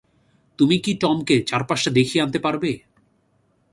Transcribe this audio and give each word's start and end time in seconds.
তুমি 0.59 0.75
কি 0.83 0.91
টমকে 1.01 1.35
চারপাশটা 1.49 1.91
দেখিয়ে 1.97 2.23
আনতে 2.23 2.39
পারবে? 2.39 2.71